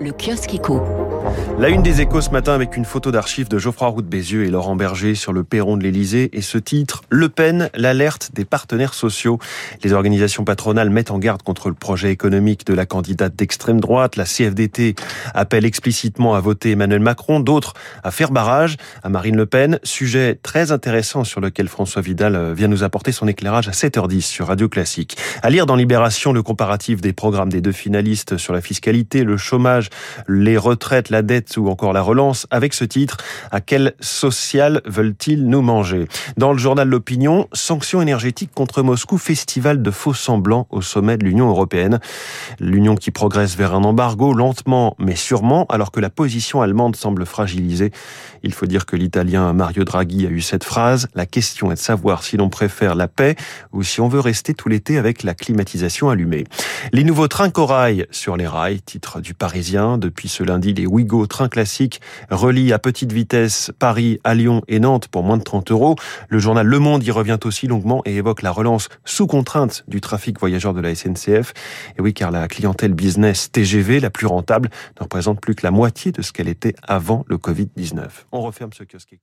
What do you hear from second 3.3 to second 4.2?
de Geoffroy Roux de